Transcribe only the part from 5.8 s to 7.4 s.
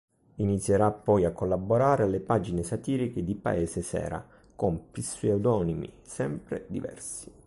sempre diversi.